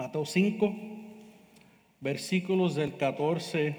[0.00, 0.74] Mateo 5,
[2.00, 3.76] versículos del 14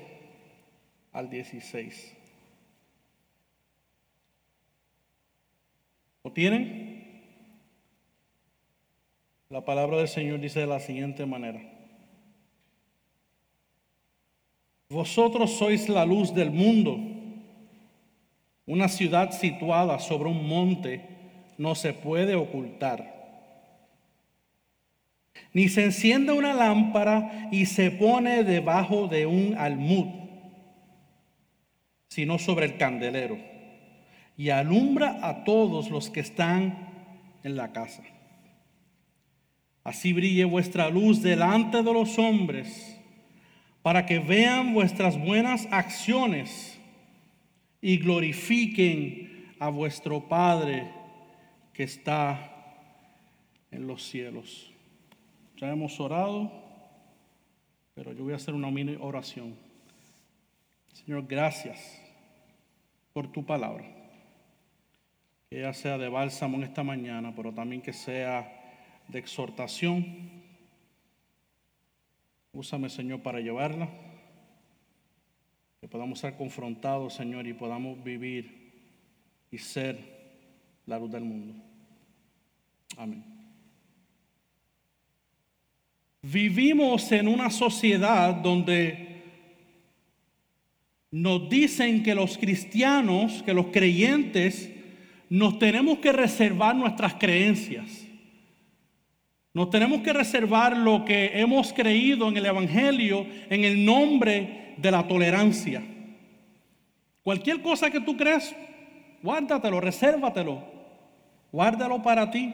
[1.14, 2.16] al 16.
[6.24, 7.24] ¿Lo tienen?
[9.50, 11.60] La palabra del Señor dice de la siguiente manera.
[14.90, 17.00] Vosotros sois la luz del mundo.
[18.68, 21.02] Una ciudad situada sobre un monte
[21.58, 23.21] no se puede ocultar.
[25.54, 30.08] Ni se enciende una lámpara y se pone debajo de un almud,
[32.08, 33.38] sino sobre el candelero,
[34.38, 36.90] y alumbra a todos los que están
[37.44, 38.04] en la casa.
[39.84, 43.00] Así brille vuestra luz delante de los hombres,
[43.82, 46.80] para que vean vuestras buenas acciones
[47.82, 50.88] y glorifiquen a vuestro Padre
[51.74, 52.52] que está
[53.72, 54.71] en los cielos.
[55.62, 56.52] Ya hemos orado,
[57.94, 59.56] pero yo voy a hacer una mini oración.
[60.92, 62.02] Señor, gracias
[63.14, 63.86] por tu palabra.
[65.52, 68.52] Que ella sea de bálsamo en esta mañana, pero también que sea
[69.08, 70.32] de exhortación.
[72.54, 73.88] Úsame, Señor, para llevarla.
[75.80, 78.72] Que podamos ser confrontados, Señor, y podamos vivir
[79.52, 80.00] y ser
[80.88, 81.54] la luz del mundo.
[82.98, 83.41] Amén.
[86.24, 89.24] Vivimos en una sociedad donde
[91.10, 94.72] nos dicen que los cristianos, que los creyentes,
[95.30, 98.06] nos tenemos que reservar nuestras creencias.
[99.54, 104.92] Nos tenemos que reservar lo que hemos creído en el Evangelio en el nombre de
[104.92, 105.84] la tolerancia.
[107.24, 108.56] Cualquier cosa que tú crees,
[109.24, 110.64] guárdatelo, resérvatelo,
[111.52, 112.54] guárdalo para ti.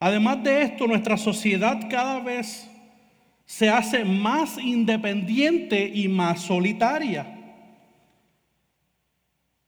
[0.00, 2.66] Además de esto, nuestra sociedad cada vez
[3.44, 7.36] se hace más independiente y más solitaria.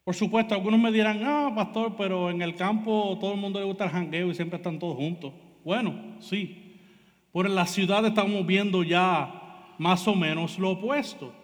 [0.05, 3.67] Por supuesto, algunos me dirán, ah, pastor, pero en el campo todo el mundo le
[3.67, 5.35] gusta el jangueo y siempre están todos juntos.
[5.65, 6.79] Bueno, sí,
[7.33, 11.42] pero en la ciudad estamos viendo ya más o menos lo opuesto.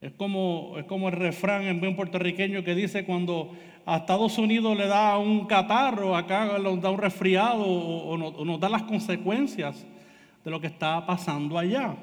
[0.00, 3.52] Es como, es como el refrán en buen puertorriqueño que dice cuando
[3.84, 8.68] a Estados Unidos le da un catarro, acá nos da un resfriado o, nos da
[8.68, 9.84] las consecuencias
[10.44, 11.96] de lo que está pasando allá.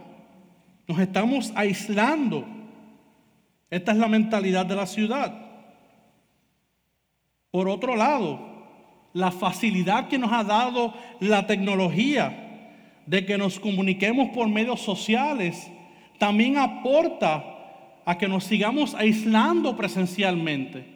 [0.87, 2.45] Nos estamos aislando.
[3.69, 5.33] Esta es la mentalidad de la ciudad.
[7.49, 8.39] Por otro lado,
[9.13, 12.73] la facilidad que nos ha dado la tecnología
[13.05, 15.71] de que nos comuniquemos por medios sociales
[16.19, 17.54] también aporta
[18.05, 20.95] a que nos sigamos aislando presencialmente.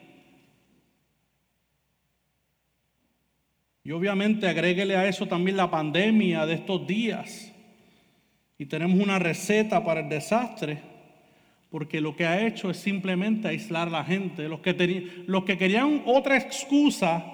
[3.84, 7.52] Y obviamente agréguele a eso también la pandemia de estos días.
[8.59, 10.80] Y tenemos una receta para el desastre,
[11.72, 14.47] porque lo que ha hecho es simplemente aislar a la gente.
[14.47, 17.26] Los que, los que querían otra excusa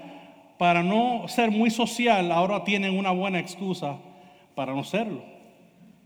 [0.58, 3.98] para no ser muy social, ahora tienen una buena excusa
[4.56, 5.26] para no serlo.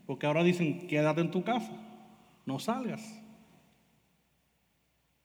[0.08, 1.72] Porque ahora dicen, quédate en tu casa,
[2.48, 3.19] no salgas.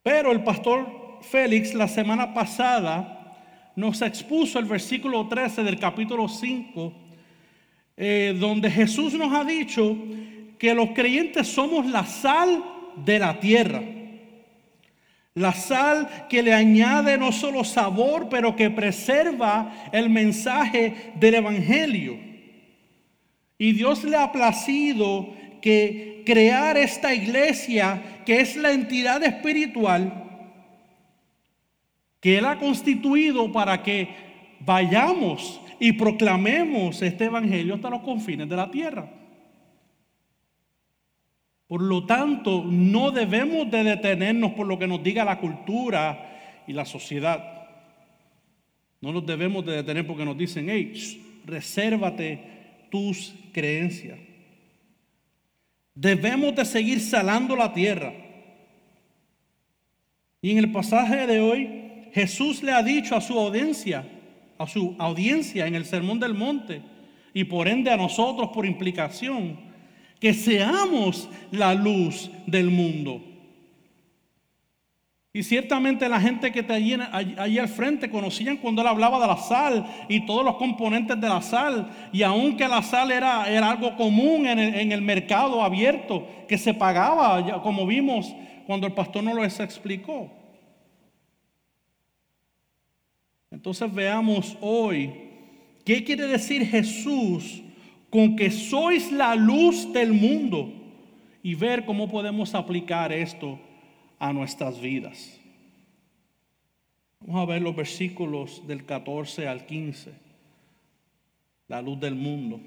[0.04, 6.92] Pero el pastor Félix la semana pasada nos expuso el versículo 13 del capítulo 5,
[7.96, 9.96] eh, donde Jesús nos ha dicho
[10.58, 12.62] que los creyentes somos la sal
[12.96, 13.82] de la tierra.
[15.32, 22.18] La sal que le añade no solo sabor, pero que preserva el mensaje del Evangelio.
[23.56, 25.32] Y Dios le ha placido
[25.64, 30.12] que crear esta iglesia, que es la entidad espiritual,
[32.20, 34.10] que Él ha constituido para que
[34.60, 39.10] vayamos y proclamemos este evangelio hasta los confines de la tierra.
[41.66, 46.74] Por lo tanto, no debemos de detenernos por lo que nos diga la cultura y
[46.74, 47.70] la sociedad.
[49.00, 50.92] No nos debemos de detener porque nos dicen, hey,
[51.46, 54.23] resérvate tus creencias.
[55.94, 58.12] Debemos de seguir salando la tierra.
[60.42, 64.06] Y en el pasaje de hoy, Jesús le ha dicho a su audiencia,
[64.58, 66.82] a su audiencia en el Sermón del Monte,
[67.32, 69.58] y por ende a nosotros por implicación,
[70.20, 73.33] que seamos la luz del mundo.
[75.34, 79.26] Y ciertamente la gente que está allí, allí, al frente conocían cuando él hablaba de
[79.26, 81.90] la sal y todos los componentes de la sal.
[82.10, 86.56] Y aunque la sal era, era algo común en el, en el, mercado abierto, que
[86.56, 88.32] se pagaba, como vimos
[88.66, 90.30] cuando el pastor nos lo explicó.
[93.50, 95.24] Entonces veamos hoy
[95.84, 97.62] ¿Qué quiere decir Jesús
[98.08, 100.72] con que sois la luz del mundo?
[101.42, 103.58] Y ver cómo podemos aplicar esto
[104.24, 105.38] a nuestras vidas.
[107.20, 110.14] Vamos a ver los versículos del 14 al 15.
[111.68, 112.58] La luz del mundo.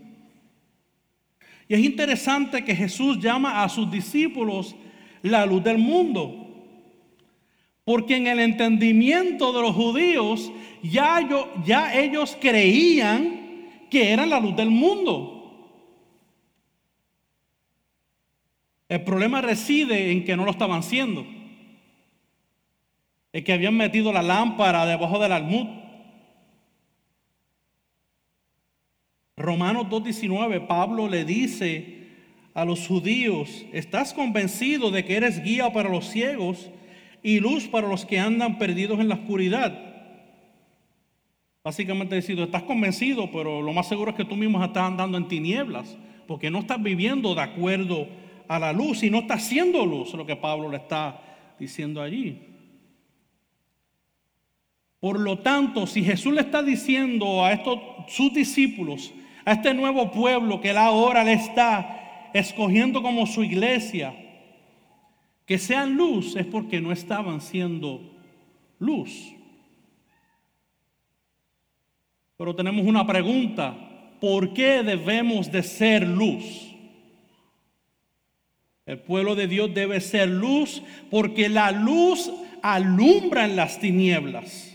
[1.68, 4.76] Y es interesante que Jesús llama a sus discípulos
[5.24, 6.48] la luz del mundo.
[7.84, 10.52] Porque en el entendimiento de los judíos
[10.84, 11.28] ya,
[11.66, 15.34] ya ellos creían que eran la luz del mundo.
[18.88, 21.37] El problema reside en que no lo estaban haciendo.
[23.32, 25.68] Es que habían metido la lámpara debajo del almud.
[29.36, 31.98] Romanos 2.19, Pablo le dice
[32.56, 36.72] a los judíos, ¿estás convencido de que eres guía para los ciegos
[37.22, 39.78] y luz para los que andan perdidos en la oscuridad?
[41.64, 45.28] Básicamente diciendo, estás convencido, pero lo más seguro es que tú mismo estás andando en
[45.28, 48.08] tinieblas, porque no estás viviendo de acuerdo
[48.48, 51.22] a la luz y no estás haciendo luz, lo que Pablo le está
[51.60, 52.57] diciendo allí.
[55.08, 59.14] Por lo tanto, si Jesús le está diciendo a estos sus discípulos,
[59.46, 64.14] a este nuevo pueblo que él ahora le está escogiendo como su iglesia,
[65.46, 68.02] que sean luz, es porque no estaban siendo
[68.80, 69.34] luz.
[72.36, 73.78] Pero tenemos una pregunta,
[74.20, 76.76] ¿por qué debemos de ser luz?
[78.86, 82.30] El pueblo de Dios debe ser luz porque la luz
[82.62, 84.67] alumbra en las tinieblas.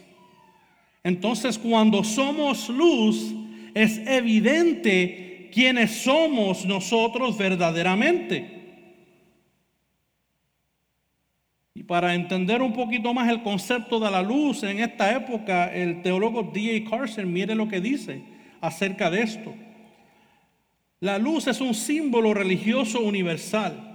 [1.05, 3.35] Entonces cuando somos luz,
[3.75, 8.61] es evidente quiénes somos nosotros verdaderamente.
[11.75, 16.03] Y para entender un poquito más el concepto de la luz en esta época, el
[16.03, 16.89] teólogo D.A.
[16.89, 18.23] Carson, mire lo que dice
[18.61, 19.55] acerca de esto.
[21.01, 23.92] La luz es un símbolo religioso universal.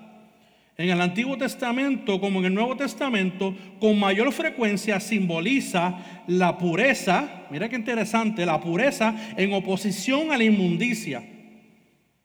[0.77, 7.47] En el Antiguo Testamento como en el Nuevo Testamento, con mayor frecuencia simboliza la pureza,
[7.49, 11.23] mira qué interesante, la pureza en oposición a la inmundicia.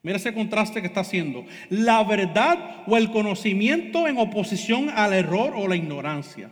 [0.02, 1.46] Mira ese contraste que está haciendo.
[1.70, 6.50] La verdad o el conocimiento en oposición al error o la ignorancia.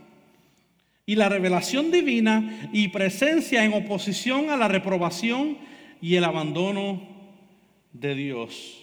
[1.05, 5.58] Y la revelación divina y presencia en oposición a la reprobación
[6.00, 7.03] y el abandono
[7.93, 8.80] de Dios.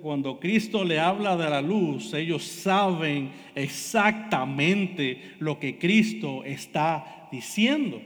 [0.00, 8.00] Cuando Cristo le habla de la luz, ellos saben exactamente lo que Cristo está diciendo.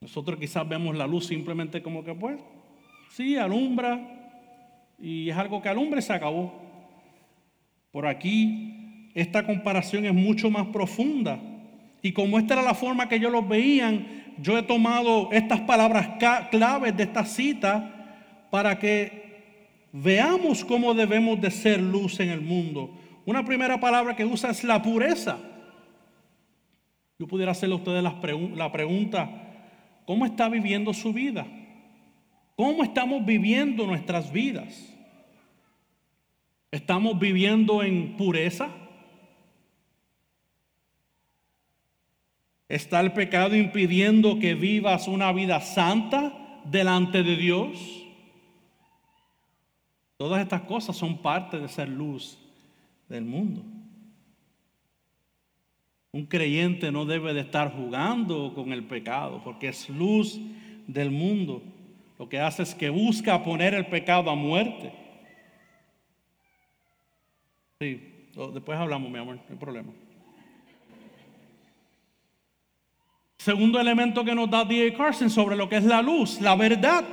[0.00, 2.38] Nosotros quizás vemos la luz simplemente como que pues,
[3.10, 3.98] sí, alumbra
[4.96, 6.54] y es algo que alumbra y se acabó.
[7.90, 11.40] Por aquí esta comparación es mucho más profunda.
[12.00, 14.06] Y como esta era la forma que ellos lo veían,
[14.38, 16.10] yo he tomado estas palabras
[16.48, 17.96] claves de esta cita
[18.50, 19.28] para que
[19.92, 22.90] veamos cómo debemos de ser luz en el mundo.
[23.24, 25.38] Una primera palabra que usa es la pureza.
[27.18, 29.28] Yo pudiera hacerle a ustedes la, pregunta,
[30.06, 31.46] ¿cómo está viviendo su vida?
[32.56, 34.94] ¿Cómo estamos viviendo nuestras vidas?
[36.70, 38.68] ¿Estamos viviendo en pureza?
[42.68, 48.07] ¿Está el pecado impidiendo que vivas una vida santa delante de Dios?
[50.18, 52.36] Todas estas cosas son parte de ser luz
[53.08, 53.62] del mundo.
[56.10, 60.40] Un creyente no debe de estar jugando con el pecado porque es luz
[60.88, 61.62] del mundo.
[62.18, 64.92] Lo que hace es que busca poner el pecado a muerte.
[67.78, 69.92] Sí, después hablamos, mi amor, no hay problema.
[73.36, 74.96] Segundo elemento que nos da D.A.
[74.96, 77.04] Carson sobre lo que es la luz, la verdad.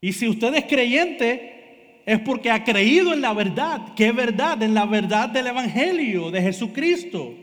[0.00, 3.94] Y si usted es creyente, es porque ha creído en la verdad.
[3.94, 4.62] ¿Qué verdad?
[4.62, 7.34] En la verdad del Evangelio de Jesucristo.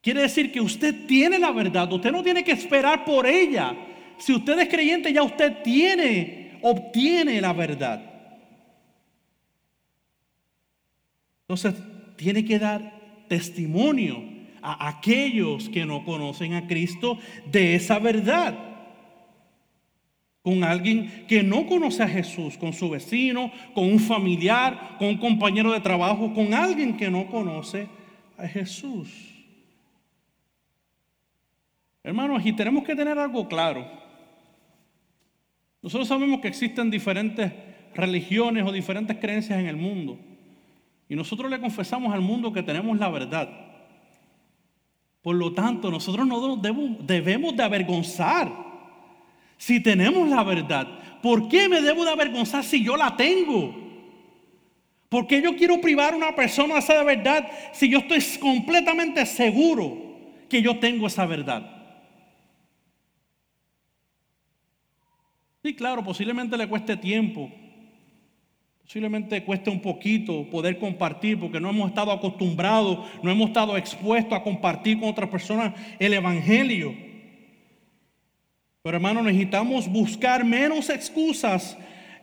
[0.00, 1.92] Quiere decir que usted tiene la verdad.
[1.92, 3.74] Usted no tiene que esperar por ella.
[4.18, 8.08] Si usted es creyente, ya usted tiene, obtiene la verdad.
[11.42, 11.74] Entonces,
[12.16, 14.22] tiene que dar testimonio
[14.60, 17.18] a aquellos que no conocen a Cristo
[17.50, 18.71] de esa verdad
[20.42, 25.18] con alguien que no conoce a Jesús, con su vecino, con un familiar, con un
[25.18, 27.86] compañero de trabajo, con alguien que no conoce
[28.36, 29.08] a Jesús.
[32.02, 33.86] Hermanos, y tenemos que tener algo claro.
[35.80, 37.52] Nosotros sabemos que existen diferentes
[37.94, 40.18] religiones o diferentes creencias en el mundo.
[41.08, 43.48] Y nosotros le confesamos al mundo que tenemos la verdad.
[45.20, 48.71] Por lo tanto, nosotros no debemos de avergonzar
[49.62, 50.88] si tenemos la verdad.
[51.22, 53.72] ¿Por qué me debo de avergonzar si yo la tengo?
[55.08, 59.24] ¿Por qué yo quiero privar a una persona de esa verdad si yo estoy completamente
[59.24, 59.96] seguro
[60.48, 61.62] que yo tengo esa verdad?
[65.62, 67.48] Sí, claro, posiblemente le cueste tiempo,
[68.82, 74.36] Posiblemente cueste un poquito poder compartir porque no hemos estado acostumbrados, no hemos estado expuestos
[74.36, 77.11] a compartir con otras personas el Evangelio.
[78.82, 81.76] Pero hermano, necesitamos buscar menos excusas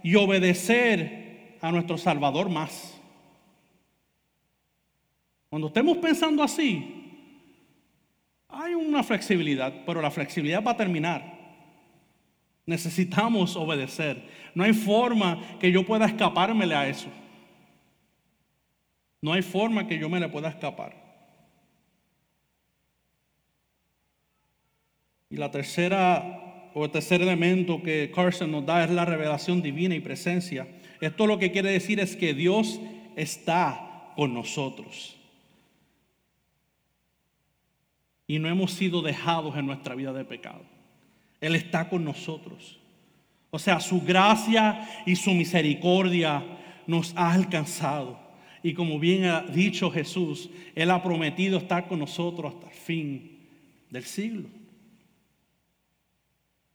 [0.03, 2.99] y obedecer a nuestro Salvador más.
[5.49, 6.95] Cuando estemos pensando así,
[8.49, 11.39] hay una flexibilidad, pero la flexibilidad va a terminar.
[12.65, 14.21] Necesitamos obedecer.
[14.53, 17.09] No hay forma que yo pueda escapármele a eso.
[19.21, 20.95] No hay forma que yo me le pueda escapar.
[25.29, 29.95] Y la tercera o el tercer elemento que Carson nos da es la revelación divina
[29.95, 30.67] y presencia.
[31.01, 32.79] Esto lo que quiere decir es que Dios
[33.15, 35.17] está con nosotros.
[38.27, 40.61] Y no hemos sido dejados en nuestra vida de pecado.
[41.41, 42.79] Él está con nosotros.
[43.49, 46.43] O sea, su gracia y su misericordia
[46.85, 48.19] nos ha alcanzado.
[48.61, 53.39] Y como bien ha dicho Jesús, Él ha prometido estar con nosotros hasta el fin
[53.89, 54.58] del siglo.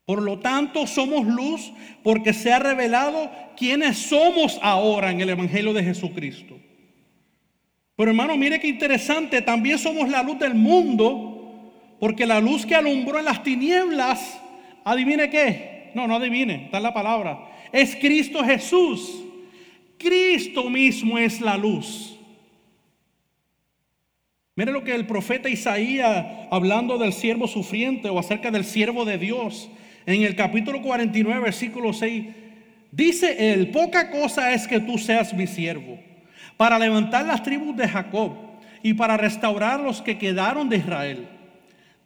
[0.07, 5.73] Por lo tanto, somos luz porque se ha revelado quiénes somos ahora en el Evangelio
[5.73, 6.59] de Jesucristo.
[7.97, 11.63] Pero hermano, mire qué interesante, también somos la luz del mundo,
[12.01, 14.41] porque la luz que alumbró en las tinieblas
[14.85, 15.91] ¿Adivine qué?
[15.95, 17.51] No, no adivine, está en la palabra.
[17.73, 19.25] Es Cristo Jesús.
[19.99, 22.19] Cristo mismo es la luz.
[24.57, 29.19] Mire lo que el profeta Isaías, hablando del siervo sufriente o acerca del siervo de
[29.19, 29.71] Dios,
[30.07, 32.27] en el capítulo 49, versículo 6,
[32.91, 35.99] dice él, poca cosa es que tú seas mi siervo,
[36.57, 38.33] para levantar las tribus de Jacob
[38.83, 41.29] y para restaurar los que quedaron de Israel.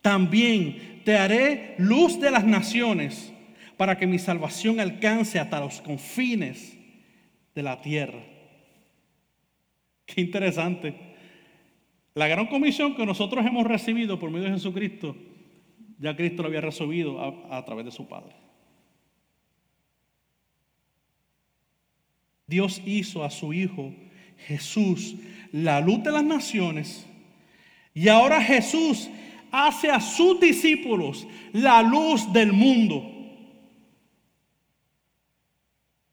[0.01, 3.33] También te haré luz de las naciones
[3.77, 6.77] para que mi salvación alcance hasta los confines
[7.55, 8.21] de la tierra.
[10.07, 10.95] Qué interesante.
[12.15, 15.17] La gran comisión que nosotros hemos recibido por medio de Jesucristo,
[15.99, 18.35] ya Cristo lo había recibido a, a través de su Padre.
[22.47, 23.93] Dios hizo a su Hijo
[24.47, 25.17] Jesús
[25.53, 27.07] la luz de las naciones.
[27.95, 29.11] Y ahora Jesús
[29.51, 33.15] hace a sus discípulos la luz del mundo.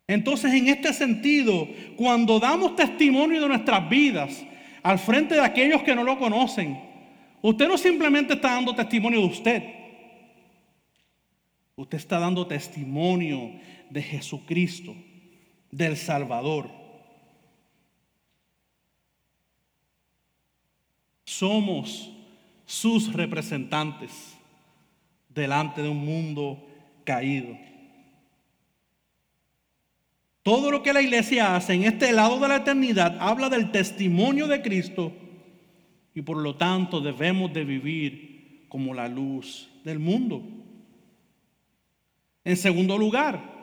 [0.07, 4.43] Entonces, en este sentido, cuando damos testimonio de nuestras vidas
[4.83, 6.79] al frente de aquellos que no lo conocen,
[7.41, 9.63] usted no simplemente está dando testimonio de usted,
[11.75, 13.51] usted está dando testimonio
[13.89, 14.95] de Jesucristo,
[15.71, 16.69] del Salvador.
[21.25, 22.11] Somos
[22.65, 24.37] sus representantes
[25.27, 26.65] delante de un mundo
[27.03, 27.57] caído.
[30.43, 34.47] Todo lo que la iglesia hace en este lado de la eternidad habla del testimonio
[34.47, 35.11] de Cristo
[36.13, 40.43] y por lo tanto debemos de vivir como la luz del mundo.
[42.45, 43.55] En segundo lugar,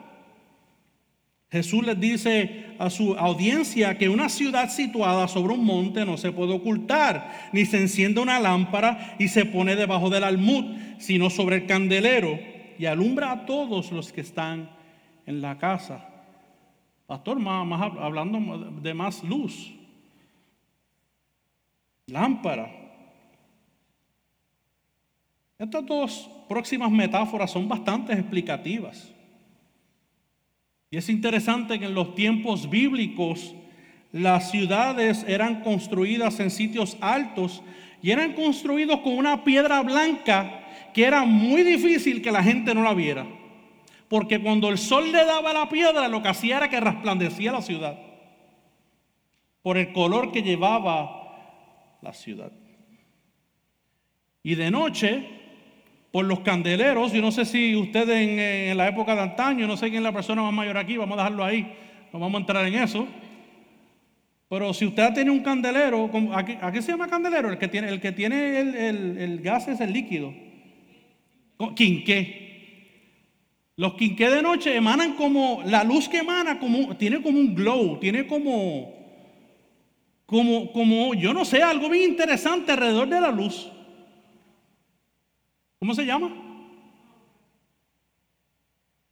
[1.49, 6.31] Jesús les dice a su audiencia que una ciudad situada sobre un monte no se
[6.31, 11.57] puede ocultar, ni se enciende una lámpara y se pone debajo del almud, sino sobre
[11.57, 12.39] el candelero
[12.77, 14.69] y alumbra a todos los que están
[15.25, 16.09] en la casa.
[17.05, 18.39] Pastor, más, hablando
[18.81, 19.73] de más luz.
[22.07, 22.82] Lámpara.
[25.57, 29.13] Estas dos próximas metáforas son bastante explicativas.
[30.89, 33.55] Y es interesante que en los tiempos bíblicos
[34.11, 37.63] las ciudades eran construidas en sitios altos
[38.01, 40.59] y eran construidos con una piedra blanca
[40.93, 43.25] que era muy difícil que la gente no la viera.
[44.07, 47.51] Porque cuando el sol le daba a la piedra, lo que hacía era que resplandecía
[47.51, 47.99] la ciudad.
[49.63, 52.51] Por el color que llevaba la ciudad.
[54.43, 55.42] Y de noche,
[56.13, 57.11] por los candeleros.
[57.11, 60.13] Yo no sé si ustedes en, la época de antaño, no sé quién es la
[60.13, 61.73] persona más mayor aquí, vamos a dejarlo ahí,
[62.13, 63.07] no vamos a entrar en eso.
[64.47, 67.49] Pero si usted tiene un candelero, ¿a qué, se llama candelero?
[67.49, 70.31] El que tiene, el, que tiene el, gas es el líquido.
[71.75, 72.43] Quinqué.
[73.75, 77.97] Los quinqué de noche emanan como, la luz que emana como, tiene como un glow,
[77.99, 78.93] tiene como,
[80.27, 83.71] como, como, yo no sé, algo bien interesante alrededor de la luz.
[85.83, 86.31] ¿Cómo se llama?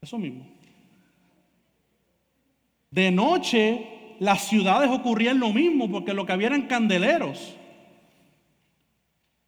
[0.01, 0.47] Eso mismo.
[2.89, 7.57] De noche las ciudades ocurrían lo mismo porque lo que había eran candeleros.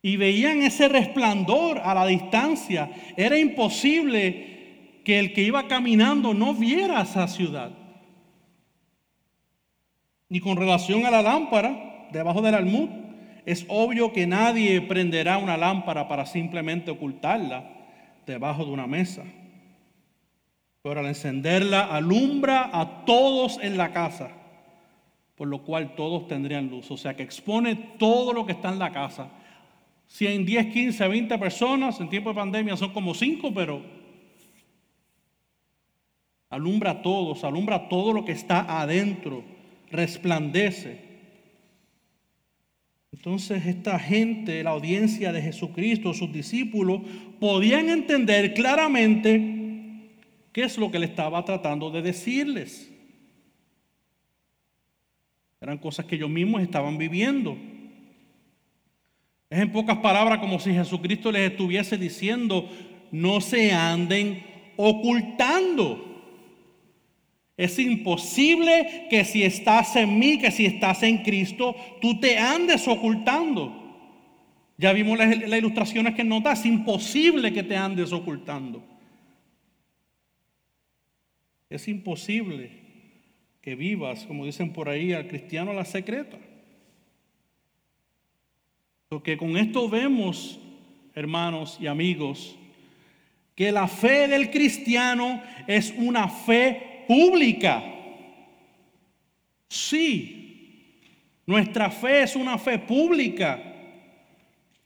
[0.01, 2.91] Y veían ese resplandor a la distancia.
[3.15, 7.71] Era imposible que el que iba caminando no viera esa ciudad.
[10.27, 12.89] Ni con relación a la lámpara debajo del almud,
[13.45, 17.69] es obvio que nadie prenderá una lámpara para simplemente ocultarla
[18.25, 19.23] debajo de una mesa.
[20.81, 24.31] Pero al encenderla alumbra a todos en la casa,
[25.35, 26.91] por lo cual todos tendrían luz.
[26.91, 29.29] O sea que expone todo lo que está en la casa.
[30.07, 33.81] Si hay 10, 15, 20 personas, en tiempo de pandemia son como 5, pero
[36.49, 39.43] alumbra a todos, alumbra todo lo que está adentro,
[39.89, 41.12] resplandece.
[43.13, 47.01] Entonces esta gente, la audiencia de Jesucristo, sus discípulos,
[47.39, 49.61] podían entender claramente
[50.53, 52.89] ¿Qué es lo que le estaba tratando de decirles?
[55.59, 57.57] Eran cosas que ellos mismos estaban viviendo.
[59.49, 62.69] Es en pocas palabras como si Jesucristo les estuviese diciendo,
[63.11, 64.43] no se anden
[64.77, 66.12] ocultando.
[67.55, 72.87] Es imposible que si estás en mí, que si estás en Cristo, tú te andes
[72.87, 73.79] ocultando.
[74.77, 78.83] Ya vimos las, ilustraciones que nos es imposible que te andes ocultando.
[81.69, 82.71] Es imposible
[83.61, 86.37] que vivas, como dicen por ahí, al cristiano a la secreta.
[89.09, 90.59] Porque con esto vemos,
[91.13, 92.57] hermanos y amigos,
[93.55, 97.83] que la fe del cristiano es una fe pública.
[99.67, 100.99] Sí,
[101.45, 103.61] nuestra fe es una fe pública.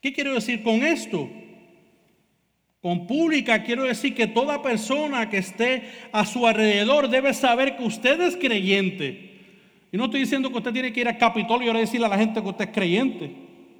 [0.01, 1.29] ¿Qué quiero decir con esto?
[2.81, 7.83] Con pública quiero decir que toda persona que esté a su alrededor debe saber que
[7.83, 9.27] usted es creyente.
[9.91, 12.17] Y no estoy diciendo que usted tiene que ir al Capitolio y decirle a la
[12.17, 13.31] gente que usted es creyente.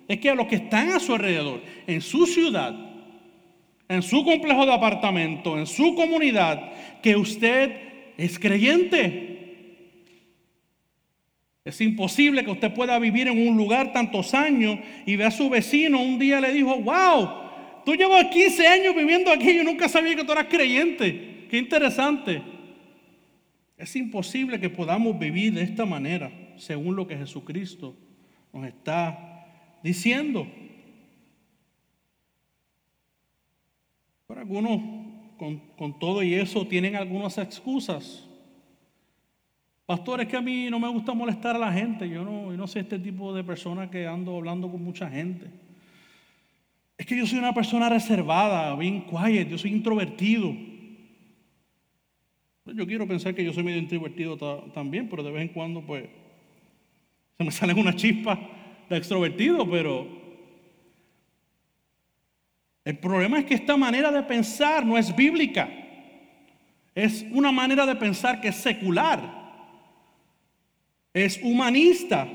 [0.08, 2.76] Es que a los que están a su alrededor, en su ciudad,
[3.90, 9.36] en su complejo de apartamento, en su comunidad, que usted es creyente.
[11.64, 15.50] Es imposible que usted pueda vivir en un lugar tantos años y ve a su
[15.50, 17.48] vecino un día le dijo, wow,
[17.88, 21.48] Tú llevas 15 años viviendo aquí y nunca sabía que tú eras creyente.
[21.50, 22.44] Qué interesante.
[23.78, 27.96] Es imposible que podamos vivir de esta manera, según lo que Jesucristo
[28.52, 30.46] nos está diciendo.
[34.28, 34.97] Pero algunos,
[35.38, 38.28] con, todo y eso, tienen algunas excusas.
[39.86, 42.10] Pastor, es que a mí no me gusta molestar a la gente.
[42.10, 45.48] Yo no, no soy este tipo de persona que ando hablando con mucha gente.
[46.98, 50.54] Es que yo soy una persona reservada, bien quiet, yo soy introvertido.
[52.66, 54.36] Yo quiero pensar que yo soy medio introvertido
[54.74, 56.06] también, pero de vez en cuando pues
[57.38, 58.40] se me salen unas chispas
[58.90, 60.17] de extrovertido, pero
[62.88, 65.68] el problema es que esta manera de pensar no es bíblica.
[66.96, 69.20] Es una manera de pensar que es secular.
[71.14, 72.26] Es humanista.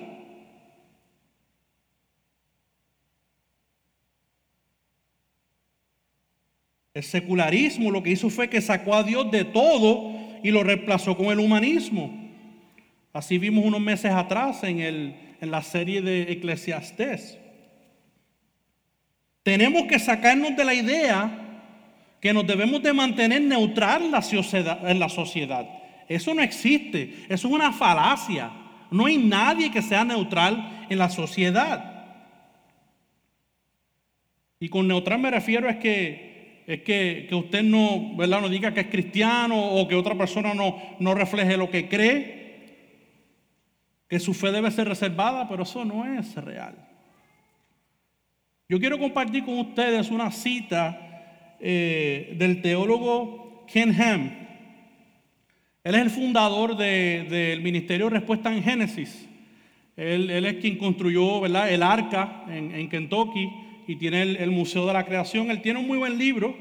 [6.93, 10.13] El secularismo lo que hizo fue que sacó a Dios de todo
[10.43, 12.13] y lo reemplazó con el humanismo.
[13.15, 17.39] Así vimos unos meses atrás en, el, en la serie de Eclesiastés.
[19.43, 21.39] Tenemos que sacarnos de la idea
[22.21, 24.11] que nos debemos de mantener neutral en
[25.01, 25.69] la sociedad.
[26.09, 28.51] Eso no existe, eso es una falacia.
[28.91, 32.07] No hay nadie que sea neutral en la sociedad.
[34.61, 36.33] Y con neutral me refiero es que
[36.67, 38.41] es que, usted no, ¿verdad?
[38.41, 42.43] no diga que es cristiano o que otra persona no, no refleje lo que cree,
[44.09, 46.92] que su fe debe ser reservada, pero eso no es real.
[48.69, 54.31] Yo quiero compartir con ustedes una cita eh, del teólogo Ken Ham.
[55.85, 59.29] Él es el fundador del Ministerio de Respuesta en Génesis.
[59.97, 61.71] Él, es quien construyó ¿verdad?
[61.71, 63.49] el arca en, en Kentucky
[63.87, 65.51] y tiene el, Museo de la Creación.
[65.51, 66.55] Él tiene un muy buen libro.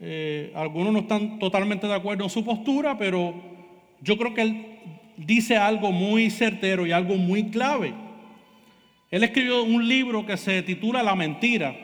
[0.00, 3.34] Eh, algunos no están totalmente de acuerdo en su postura, pero
[4.00, 4.66] yo creo que él
[5.16, 7.94] dice algo muy certero y algo muy clave.
[9.10, 11.74] Él escribió un libro que se titula La mentira.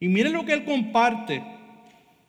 [0.00, 1.42] Y miren lo que él comparte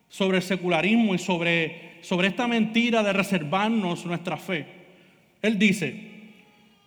[0.07, 4.65] sobre el secularismo y sobre, sobre esta mentira de reservarnos nuestra fe.
[5.41, 5.95] Él dice,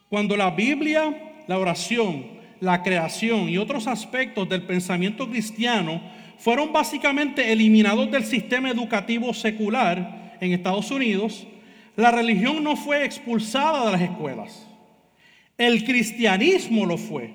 [0.08, 2.26] cuando la Biblia, la oración,
[2.60, 6.00] la creación y otros aspectos del pensamiento cristiano
[6.38, 11.46] fueron básicamente eliminados del sistema educativo secular en Estados Unidos,
[11.96, 14.71] la religión no fue expulsada de las escuelas.
[15.62, 17.32] El cristianismo lo fue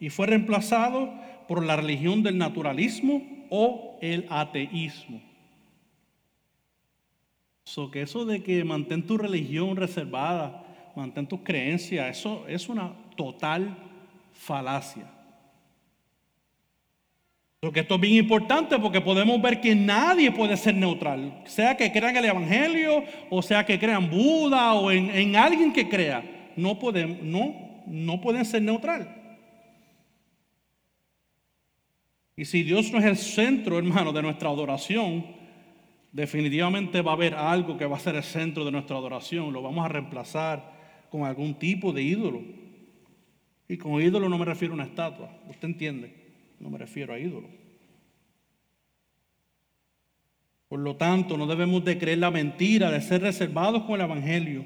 [0.00, 1.14] y fue reemplazado
[1.46, 5.22] por la religión del naturalismo o el ateísmo.
[7.62, 10.64] So que eso de que mantén tu religión reservada,
[10.96, 13.78] mantén tus creencias, eso es una total
[14.32, 15.08] falacia.
[17.60, 21.92] Porque esto es bien importante porque podemos ver que nadie puede ser neutral, sea que
[21.92, 26.78] crean el Evangelio o sea que crean Buda o en, en alguien que crea, no
[26.78, 29.22] pueden, no, no pueden ser neutral.
[32.36, 35.24] Y si Dios no es el centro, hermano, de nuestra adoración,
[36.10, 39.52] definitivamente va a haber algo que va a ser el centro de nuestra adoración.
[39.52, 40.72] Lo vamos a reemplazar
[41.10, 42.42] con algún tipo de ídolo.
[43.68, 46.14] Y con ídolo no me refiero a una estatua, usted entiende,
[46.60, 47.48] no me refiero a ídolo.
[50.68, 54.64] Por lo tanto, no debemos de creer la mentira, de ser reservados con el Evangelio.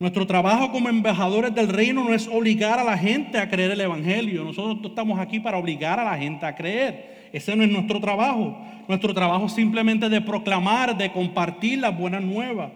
[0.00, 3.82] Nuestro trabajo como embajadores del reino no es obligar a la gente a creer el
[3.82, 4.44] Evangelio.
[4.44, 7.28] Nosotros estamos aquí para obligar a la gente a creer.
[7.34, 8.58] Ese no es nuestro trabajo.
[8.88, 12.72] Nuestro trabajo es simplemente de proclamar, de compartir las buenas nuevas.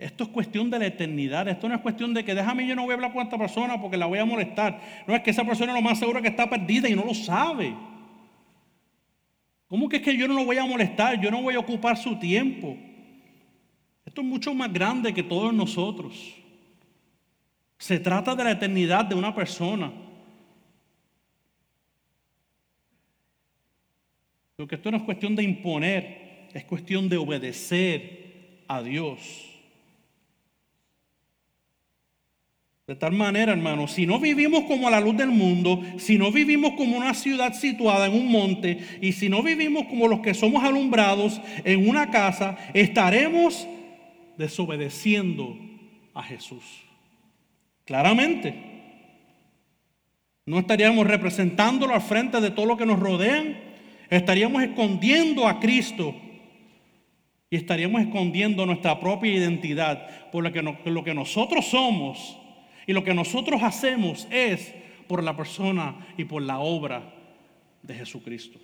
[0.00, 1.46] Esto es cuestión de la eternidad.
[1.46, 3.80] Esto no es cuestión de que déjame yo no voy a hablar con esta persona
[3.80, 4.80] porque la voy a molestar.
[5.06, 7.72] No es que esa persona lo más seguro que está perdida y no lo sabe.
[9.68, 11.20] ¿Cómo que es que yo no lo voy a molestar?
[11.20, 12.76] Yo no voy a ocupar su tiempo.
[14.14, 16.36] Esto es mucho más grande que todos nosotros.
[17.78, 19.92] Se trata de la eternidad de una persona.
[24.56, 29.18] Lo que esto no es cuestión de imponer, es cuestión de obedecer a Dios.
[32.86, 36.74] De tal manera, hermano, si no vivimos como la luz del mundo, si no vivimos
[36.74, 40.62] como una ciudad situada en un monte y si no vivimos como los que somos
[40.62, 43.66] alumbrados en una casa, estaremos
[44.36, 45.56] desobedeciendo
[46.14, 46.62] a Jesús.
[47.84, 48.72] Claramente.
[50.46, 53.58] No estaríamos representándolo al frente de todo lo que nos rodean.
[54.10, 56.14] Estaríamos escondiendo a Cristo
[57.48, 62.38] y estaríamos escondiendo nuestra propia identidad por lo que, lo que nosotros somos
[62.86, 64.74] y lo que nosotros hacemos es
[65.06, 67.14] por la persona y por la obra
[67.82, 68.58] de Jesucristo.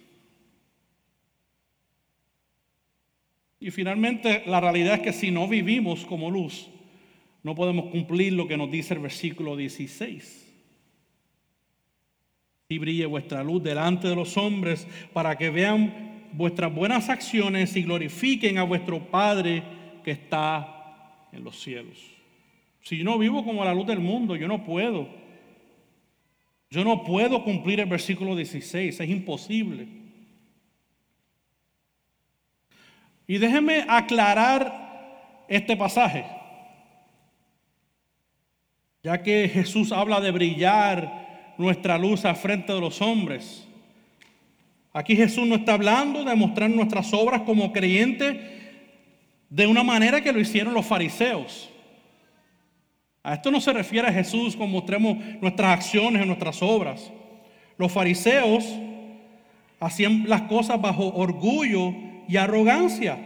[3.60, 6.70] Y finalmente la realidad es que si no vivimos como luz,
[7.42, 10.46] no podemos cumplir lo que nos dice el versículo 16.
[12.70, 17.82] Y brille vuestra luz delante de los hombres para que vean vuestras buenas acciones y
[17.82, 19.62] glorifiquen a vuestro Padre
[20.04, 21.98] que está en los cielos.
[22.82, 25.08] Si yo no vivo como la luz del mundo, yo no puedo.
[26.70, 29.99] Yo no puedo cumplir el versículo 16, es imposible.
[33.30, 36.24] Y déjeme aclarar este pasaje,
[39.04, 43.68] ya que Jesús habla de brillar nuestra luz a frente de los hombres.
[44.92, 48.36] Aquí Jesús no está hablando de mostrar nuestras obras como creyentes
[49.48, 51.70] de una manera que lo hicieron los fariseos.
[53.22, 57.12] A esto no se refiere a Jesús como mostremos nuestras acciones y nuestras obras.
[57.78, 58.66] Los fariseos
[59.78, 63.18] hacían las cosas bajo orgullo y arrogancia.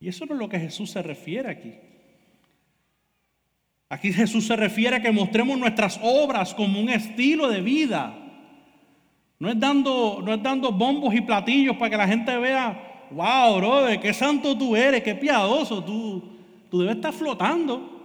[0.00, 1.74] Y eso no es lo que Jesús se refiere aquí.
[3.88, 8.18] Aquí Jesús se refiere a que mostremos nuestras obras como un estilo de vida.
[9.38, 13.58] No es dando, no es dando bombos y platillos para que la gente vea wow,
[13.58, 16.22] brother, qué santo tú eres, qué piadoso, tú,
[16.68, 17.96] tú debes estar flotando.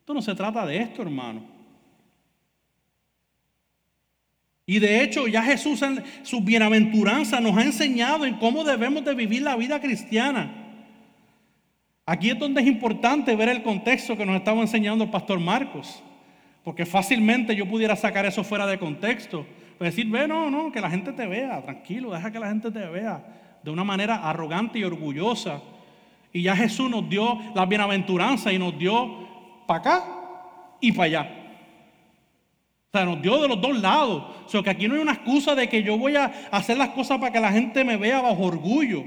[0.00, 1.55] Esto no se trata de esto, hermano.
[4.66, 9.14] Y de hecho ya Jesús en su bienaventuranza nos ha enseñado en cómo debemos de
[9.14, 10.50] vivir la vida cristiana.
[12.04, 16.02] Aquí es donde es importante ver el contexto que nos estaba enseñando el pastor Marcos,
[16.64, 19.46] porque fácilmente yo pudiera sacar eso fuera de contexto.
[19.78, 22.70] Pues decir, ve, no, no, que la gente te vea, tranquilo, deja que la gente
[22.70, 23.24] te vea
[23.62, 25.60] de una manera arrogante y orgullosa.
[26.32, 30.04] Y ya Jesús nos dio la bienaventuranza y nos dio para acá
[30.80, 31.45] y para allá.
[33.04, 34.24] Nos dio de los dos lados.
[34.46, 36.90] O sea, que aquí no hay una excusa de que yo voy a hacer las
[36.90, 39.04] cosas para que la gente me vea bajo orgullo.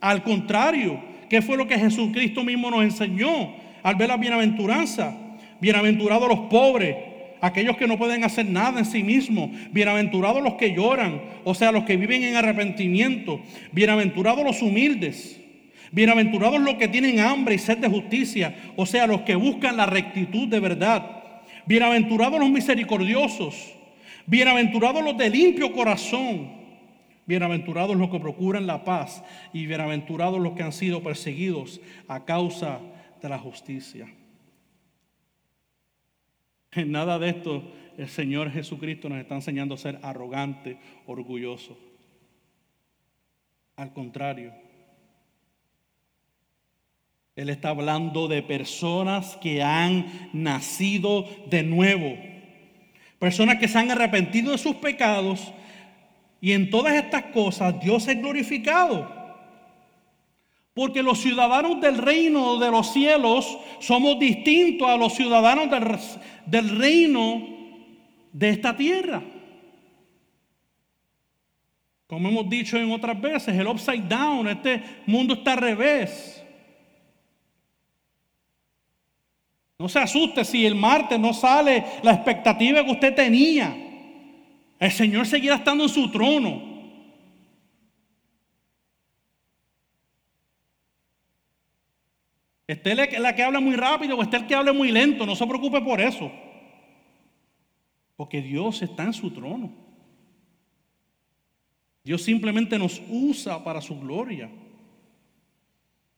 [0.00, 5.16] Al contrario, ¿qué fue lo que Jesucristo mismo nos enseñó al ver la bienaventuranza?
[5.60, 6.96] Bienaventurados los pobres,
[7.40, 9.50] aquellos que no pueden hacer nada en sí mismos.
[9.70, 13.40] Bienaventurados los que lloran, o sea, los que viven en arrepentimiento.
[13.72, 15.40] Bienaventurados los humildes.
[15.90, 19.86] Bienaventurados los que tienen hambre y sed de justicia, o sea, los que buscan la
[19.86, 21.23] rectitud de verdad.
[21.66, 23.74] Bienaventurados los misericordiosos.
[24.26, 26.64] Bienaventurados los de limpio corazón.
[27.26, 32.80] Bienaventurados los que procuran la paz y bienaventurados los que han sido perseguidos a causa
[33.22, 34.06] de la justicia.
[36.72, 37.62] En nada de esto
[37.96, 41.78] el Señor Jesucristo nos está enseñando a ser arrogante, orgulloso.
[43.76, 44.52] Al contrario,
[47.36, 52.16] Él está hablando de personas que han nacido de nuevo,
[53.18, 55.52] personas que se han arrepentido de sus pecados
[56.40, 59.24] y en todas estas cosas Dios es glorificado.
[60.74, 65.98] Porque los ciudadanos del reino de los cielos somos distintos a los ciudadanos del,
[66.46, 67.42] del reino
[68.32, 69.22] de esta tierra.
[72.06, 76.43] Como hemos dicho en otras veces, el upside down, este mundo está al revés.
[79.84, 83.76] No se asuste si el martes no sale la expectativa que usted tenía.
[84.78, 86.62] El Señor seguirá estando en su trono.
[92.66, 95.46] Esté la que habla muy rápido o esté el que habla muy lento, no se
[95.46, 96.32] preocupe por eso.
[98.16, 99.70] Porque Dios está en su trono.
[102.02, 104.48] Dios simplemente nos usa para su gloria.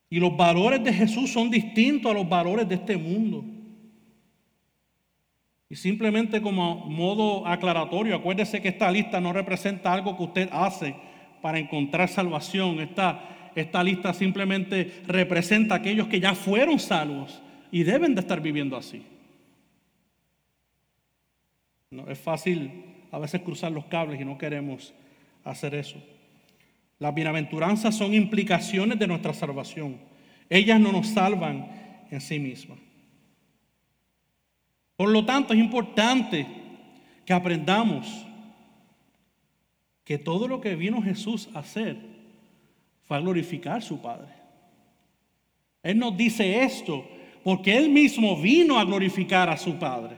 [0.08, 3.55] Y los valores de Jesús son distintos a los valores de este mundo.
[5.68, 10.94] Y simplemente como modo aclaratorio, acuérdese que esta lista no representa algo que usted hace
[11.42, 12.80] para encontrar salvación.
[12.80, 18.40] Esta, esta lista simplemente representa a aquellos que ya fueron salvos y deben de estar
[18.40, 19.02] viviendo así.
[21.90, 24.94] No, es fácil a veces cruzar los cables y no queremos
[25.44, 26.02] hacer eso.
[26.98, 29.98] Las bienaventuranzas son implicaciones de nuestra salvación.
[30.48, 32.78] Ellas no nos salvan en sí mismas.
[34.96, 36.46] Por lo tanto, es importante
[37.24, 38.26] que aprendamos
[40.04, 41.96] que todo lo que vino Jesús a hacer
[43.02, 44.32] fue a glorificar a su Padre.
[45.82, 47.06] Él nos dice esto
[47.44, 50.16] porque Él mismo vino a glorificar a su Padre.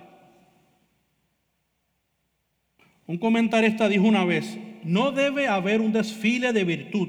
[3.07, 7.09] Un comentarista dijo una vez, no debe haber un desfile de virtud,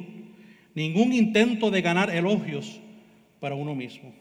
[0.74, 2.80] ningún intento de ganar elogios
[3.40, 4.14] para uno mismo.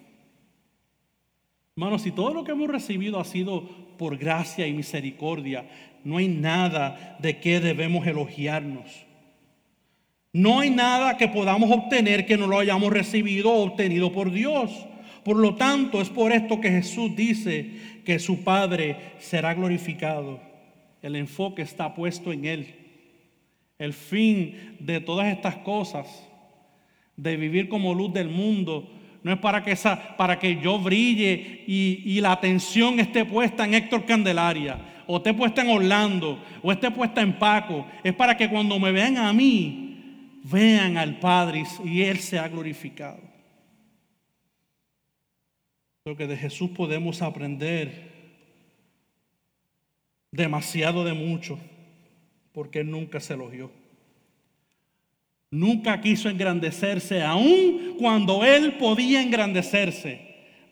[1.79, 3.63] Hermanos, si todo lo que hemos recibido ha sido
[3.99, 5.65] por gracia y misericordia,
[6.03, 9.07] no hay nada de que debemos elogiarnos.
[10.33, 14.73] No hay nada que podamos obtener que no lo hayamos recibido o obtenido por Dios.
[15.23, 17.71] Por lo tanto, es por esto que Jesús dice
[18.05, 20.41] que su Padre será glorificado.
[21.01, 22.75] El enfoque está puesto en Él.
[23.79, 26.29] El fin de todas estas cosas,
[27.17, 31.65] de vivir como luz del mundo, no es para que, esa, para que yo brille
[31.67, 36.71] y, y, la atención esté puesta en Héctor Candelaria, o esté puesta en Orlando, o
[36.71, 37.87] esté puesta en Paco.
[38.05, 43.21] Es para que cuando me vean a mí, vean al Padre y Él sea glorificado.
[46.05, 48.09] Porque de Jesús podemos aprender
[50.31, 51.59] demasiado de mucho,
[52.53, 53.71] porque Él nunca se elogió.
[55.51, 60.21] Nunca quiso engrandecerse, aun cuando Él podía engrandecerse,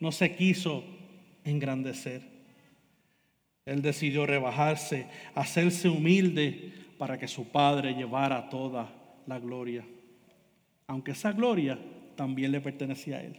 [0.00, 0.84] no se quiso
[1.44, 2.22] engrandecer.
[3.64, 8.92] Él decidió rebajarse, hacerse humilde para que su Padre llevara toda
[9.26, 9.84] la gloria.
[10.86, 11.78] Aunque esa gloria
[12.14, 13.36] también le pertenecía a Él.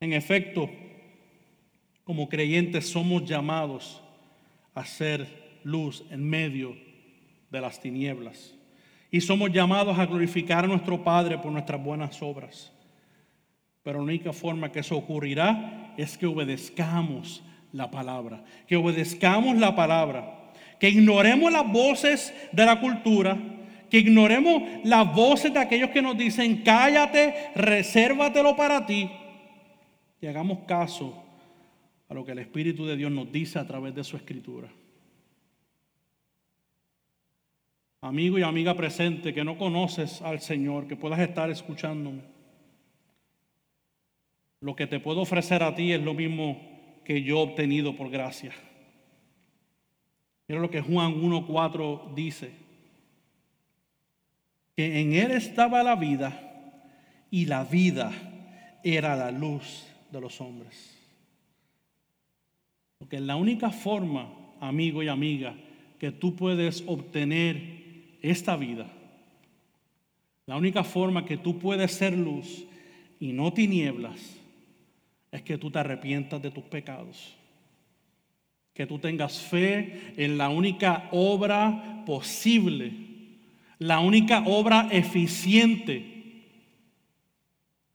[0.00, 0.68] En efecto,
[2.04, 4.02] como creyentes somos llamados
[4.74, 6.89] a ser luz en medio de
[7.58, 8.54] las tinieblas.
[9.10, 12.70] Y somos llamados a glorificar a nuestro Padre por nuestras buenas obras.
[13.82, 19.74] Pero la única forma que eso ocurrirá es que obedezcamos la palabra, que obedezcamos la
[19.74, 23.38] palabra, que ignoremos las voces de la cultura,
[23.88, 29.10] que ignoremos las voces de aquellos que nos dicen, cállate, resérvatelo para ti,
[30.20, 31.24] y hagamos caso
[32.08, 34.68] a lo que el Espíritu de Dios nos dice a través de su escritura.
[38.02, 42.22] Amigo y amiga presente que no conoces al Señor, que puedas estar escuchándome.
[44.60, 46.60] Lo que te puedo ofrecer a ti es lo mismo
[47.04, 48.52] que yo he obtenido por gracia.
[50.48, 52.52] Mira lo que Juan 1.4 dice.
[54.76, 56.40] Que en Él estaba la vida
[57.30, 58.12] y la vida
[58.82, 60.98] era la luz de los hombres.
[62.98, 65.54] Porque la única forma, amigo y amiga,
[65.98, 67.79] que tú puedes obtener
[68.22, 68.86] esta vida,
[70.46, 72.66] La única forma que tú puedes ser luz
[73.20, 74.40] y no tinieblas
[75.30, 77.36] es que tú te arrepientas de tus pecados.
[78.74, 82.92] Que tú tengas fe en la única obra posible,
[83.78, 86.48] la única obra eficiente,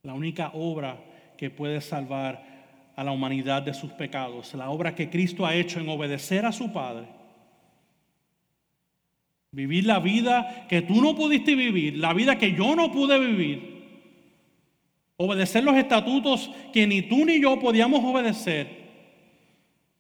[0.04, 1.04] la única obra
[1.38, 2.56] que puede salvar
[2.96, 6.54] a la humanidad de sus pecados, la obra que Cristo ha hecho en obedecer a
[6.54, 7.08] su Padre.
[9.56, 13.86] Vivir la vida que tú no pudiste vivir, la vida que yo no pude vivir.
[15.16, 18.68] Obedecer los estatutos que ni tú ni yo podíamos obedecer.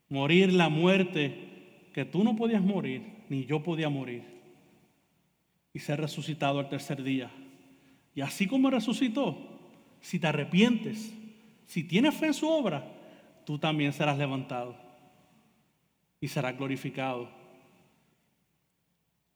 [0.09, 4.23] Morir la muerte que tú no podías morir, ni yo podía morir.
[5.73, 7.31] Y ser resucitado al tercer día.
[8.13, 9.37] Y así como resucitó,
[10.01, 11.13] si te arrepientes,
[11.65, 12.91] si tienes fe en su obra,
[13.45, 14.75] tú también serás levantado
[16.19, 17.44] y serás glorificado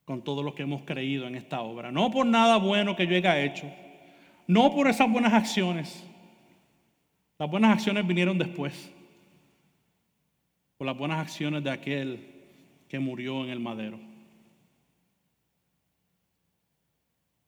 [0.09, 1.91] con todo lo que hemos creído en esta obra.
[1.91, 3.71] No por nada bueno que yo haya hecho,
[4.47, 6.03] no por esas buenas acciones.
[7.37, 8.91] Las buenas acciones vinieron después,
[10.79, 12.27] por las buenas acciones de aquel
[12.87, 13.99] que murió en el madero.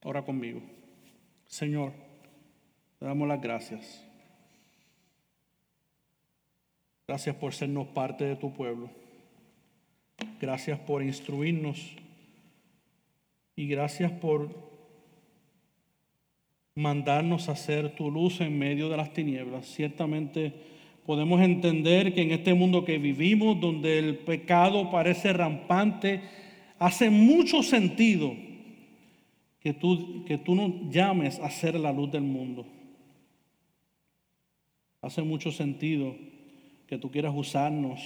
[0.04, 0.62] Ora conmigo.
[1.48, 1.94] Señor,
[3.00, 4.06] te damos las gracias.
[7.08, 8.92] Gracias por sernos parte de tu pueblo.
[10.40, 11.96] Gracias por instruirnos.
[13.62, 14.50] Y gracias por
[16.74, 19.68] mandarnos a hacer tu luz en medio de las tinieblas.
[19.68, 20.52] Ciertamente
[21.06, 26.22] podemos entender que en este mundo que vivimos, donde el pecado parece rampante,
[26.80, 28.34] hace mucho sentido
[29.60, 32.66] que tú, que tú nos llames a ser la luz del mundo.
[35.04, 36.16] Hace mucho sentido
[36.88, 38.02] que tú quieras usarnos,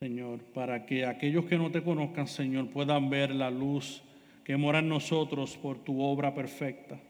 [0.00, 4.02] Señor, para que aquellos que no te conozcan, Señor, puedan ver la luz
[4.44, 7.00] que mora en nosotros por tu obra perfecta.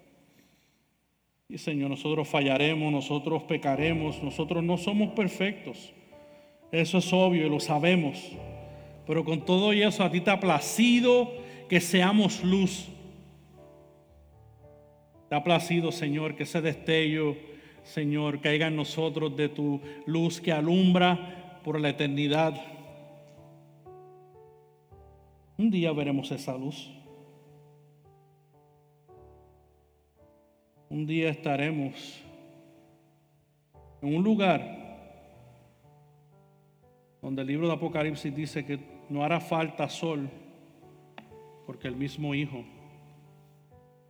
[1.48, 5.92] Y Señor, nosotros fallaremos, nosotros pecaremos, nosotros no somos perfectos.
[6.72, 8.32] Eso es obvio y lo sabemos.
[9.06, 11.32] Pero con todo eso a ti te ha placido
[11.68, 12.88] que seamos luz.
[15.28, 17.36] Te ha placido, Señor, que ese destello
[17.86, 22.60] Señor, caiga en nosotros de tu luz que alumbra por la eternidad.
[25.58, 26.90] Un día veremos esa luz.
[30.90, 32.22] Un día estaremos
[34.02, 34.60] en un lugar
[37.22, 40.28] donde el libro de Apocalipsis dice que no hará falta sol
[41.66, 42.64] porque el mismo Hijo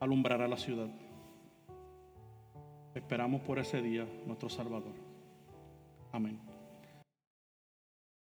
[0.01, 0.89] alumbrará la ciudad.
[2.95, 4.95] Esperamos por ese día, nuestro Salvador.
[6.13, 6.46] Amén.